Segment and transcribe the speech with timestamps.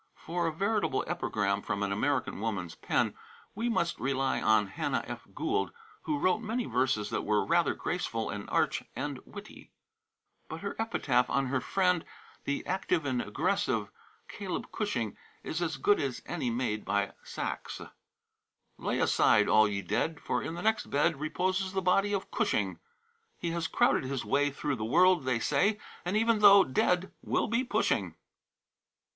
[0.15, 3.13] For a veritable epigram from an American woman's pen
[3.53, 5.27] we must rely on Hannah F.
[5.35, 5.71] Gould,
[6.05, 9.69] who wrote many verses that were rather graceful and arch than witty.
[10.49, 12.03] But her epitaph on her friend,
[12.45, 13.91] the active and aggressive
[14.27, 17.79] Caleb Cushing, is as good as any made by Saxe.
[18.79, 22.79] "Lay aside, all ye dead, For in the next bed Reposes the body of Cushing;
[23.37, 27.47] He has crowded his way Through the world, they say, And even though dead will
[27.47, 28.15] be pushing."